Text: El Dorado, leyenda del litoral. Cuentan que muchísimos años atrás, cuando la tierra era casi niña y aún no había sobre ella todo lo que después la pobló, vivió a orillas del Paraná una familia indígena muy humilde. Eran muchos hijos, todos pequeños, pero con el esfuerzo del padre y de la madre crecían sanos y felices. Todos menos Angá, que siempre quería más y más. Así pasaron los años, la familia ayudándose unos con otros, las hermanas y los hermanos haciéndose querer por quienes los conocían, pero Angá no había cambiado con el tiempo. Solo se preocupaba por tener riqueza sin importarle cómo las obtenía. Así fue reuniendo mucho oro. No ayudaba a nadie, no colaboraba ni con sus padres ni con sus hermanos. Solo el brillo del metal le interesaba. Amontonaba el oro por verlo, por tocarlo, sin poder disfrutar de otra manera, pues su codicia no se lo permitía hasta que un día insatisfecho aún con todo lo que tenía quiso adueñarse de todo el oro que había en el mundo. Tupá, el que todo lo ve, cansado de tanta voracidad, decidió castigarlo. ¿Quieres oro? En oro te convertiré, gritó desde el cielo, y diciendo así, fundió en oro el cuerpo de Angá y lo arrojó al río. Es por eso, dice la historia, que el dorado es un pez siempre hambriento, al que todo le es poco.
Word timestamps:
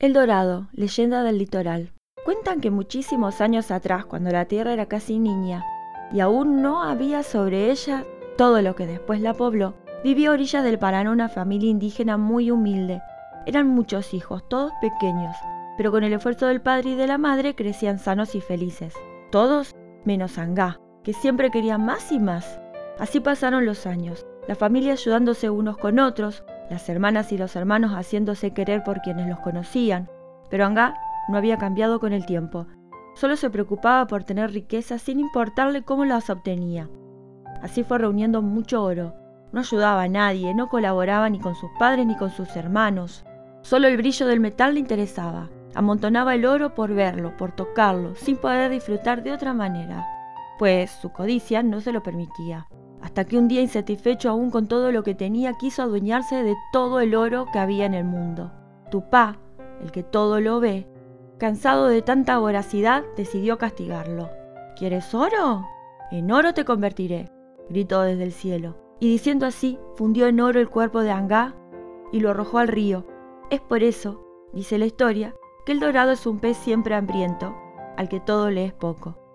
El 0.00 0.12
Dorado, 0.12 0.68
leyenda 0.70 1.24
del 1.24 1.38
litoral. 1.38 1.92
Cuentan 2.24 2.60
que 2.60 2.70
muchísimos 2.70 3.40
años 3.40 3.72
atrás, 3.72 4.04
cuando 4.04 4.30
la 4.30 4.44
tierra 4.44 4.72
era 4.72 4.86
casi 4.86 5.18
niña 5.18 5.64
y 6.12 6.20
aún 6.20 6.62
no 6.62 6.84
había 6.84 7.24
sobre 7.24 7.72
ella 7.72 8.04
todo 8.36 8.62
lo 8.62 8.76
que 8.76 8.86
después 8.86 9.20
la 9.20 9.34
pobló, 9.34 9.74
vivió 10.04 10.30
a 10.30 10.34
orillas 10.34 10.62
del 10.62 10.78
Paraná 10.78 11.10
una 11.10 11.28
familia 11.28 11.68
indígena 11.68 12.16
muy 12.16 12.52
humilde. 12.52 13.02
Eran 13.44 13.66
muchos 13.66 14.14
hijos, 14.14 14.48
todos 14.48 14.70
pequeños, 14.80 15.34
pero 15.76 15.90
con 15.90 16.04
el 16.04 16.12
esfuerzo 16.12 16.46
del 16.46 16.60
padre 16.60 16.90
y 16.90 16.94
de 16.94 17.08
la 17.08 17.18
madre 17.18 17.56
crecían 17.56 17.98
sanos 17.98 18.36
y 18.36 18.40
felices. 18.40 18.94
Todos 19.32 19.74
menos 20.04 20.38
Angá, 20.38 20.78
que 21.02 21.12
siempre 21.12 21.50
quería 21.50 21.76
más 21.76 22.12
y 22.12 22.20
más. 22.20 22.60
Así 23.00 23.18
pasaron 23.18 23.66
los 23.66 23.84
años, 23.84 24.24
la 24.46 24.54
familia 24.54 24.92
ayudándose 24.92 25.50
unos 25.50 25.76
con 25.76 25.98
otros, 25.98 26.44
las 26.70 26.88
hermanas 26.88 27.32
y 27.32 27.38
los 27.38 27.56
hermanos 27.56 27.92
haciéndose 27.92 28.52
querer 28.52 28.82
por 28.84 29.00
quienes 29.00 29.28
los 29.28 29.38
conocían, 29.40 30.08
pero 30.50 30.66
Angá 30.66 30.94
no 31.28 31.38
había 31.38 31.58
cambiado 31.58 32.00
con 32.00 32.12
el 32.12 32.26
tiempo. 32.26 32.66
Solo 33.14 33.36
se 33.36 33.50
preocupaba 33.50 34.06
por 34.06 34.24
tener 34.24 34.52
riqueza 34.52 34.98
sin 34.98 35.20
importarle 35.20 35.82
cómo 35.82 36.04
las 36.04 36.30
obtenía. 36.30 36.88
Así 37.62 37.82
fue 37.82 37.98
reuniendo 37.98 38.42
mucho 38.42 38.82
oro. 38.82 39.14
No 39.52 39.60
ayudaba 39.60 40.02
a 40.02 40.08
nadie, 40.08 40.54
no 40.54 40.68
colaboraba 40.68 41.28
ni 41.28 41.40
con 41.40 41.54
sus 41.54 41.70
padres 41.78 42.06
ni 42.06 42.16
con 42.16 42.30
sus 42.30 42.54
hermanos. 42.54 43.24
Solo 43.62 43.88
el 43.88 43.96
brillo 43.96 44.26
del 44.26 44.40
metal 44.40 44.74
le 44.74 44.80
interesaba. 44.80 45.50
Amontonaba 45.74 46.34
el 46.34 46.46
oro 46.46 46.74
por 46.74 46.94
verlo, 46.94 47.36
por 47.36 47.52
tocarlo, 47.52 48.14
sin 48.14 48.36
poder 48.36 48.70
disfrutar 48.70 49.22
de 49.22 49.32
otra 49.32 49.52
manera, 49.52 50.06
pues 50.58 50.90
su 50.90 51.10
codicia 51.12 51.62
no 51.62 51.80
se 51.80 51.92
lo 51.92 52.02
permitía 52.02 52.66
hasta 53.02 53.24
que 53.24 53.38
un 53.38 53.48
día 53.48 53.60
insatisfecho 53.60 54.30
aún 54.30 54.50
con 54.50 54.66
todo 54.66 54.92
lo 54.92 55.02
que 55.02 55.14
tenía 55.14 55.54
quiso 55.54 55.82
adueñarse 55.82 56.42
de 56.42 56.56
todo 56.72 57.00
el 57.00 57.14
oro 57.14 57.46
que 57.52 57.58
había 57.58 57.86
en 57.86 57.94
el 57.94 58.04
mundo. 58.04 58.52
Tupá, 58.90 59.38
el 59.82 59.92
que 59.92 60.02
todo 60.02 60.40
lo 60.40 60.60
ve, 60.60 60.88
cansado 61.38 61.86
de 61.86 62.02
tanta 62.02 62.38
voracidad, 62.38 63.04
decidió 63.16 63.58
castigarlo. 63.58 64.30
¿Quieres 64.76 65.14
oro? 65.14 65.66
En 66.10 66.30
oro 66.32 66.54
te 66.54 66.64
convertiré, 66.64 67.30
gritó 67.68 68.02
desde 68.02 68.24
el 68.24 68.32
cielo, 68.32 68.76
y 69.00 69.10
diciendo 69.10 69.46
así, 69.46 69.78
fundió 69.94 70.26
en 70.26 70.40
oro 70.40 70.58
el 70.58 70.68
cuerpo 70.68 71.02
de 71.02 71.10
Angá 71.10 71.54
y 72.12 72.20
lo 72.20 72.30
arrojó 72.30 72.58
al 72.58 72.68
río. 72.68 73.04
Es 73.50 73.60
por 73.60 73.82
eso, 73.82 74.24
dice 74.52 74.78
la 74.78 74.86
historia, 74.86 75.34
que 75.64 75.72
el 75.72 75.80
dorado 75.80 76.12
es 76.12 76.26
un 76.26 76.38
pez 76.38 76.56
siempre 76.56 76.94
hambriento, 76.94 77.54
al 77.96 78.08
que 78.08 78.20
todo 78.20 78.50
le 78.50 78.64
es 78.64 78.72
poco. 78.72 79.27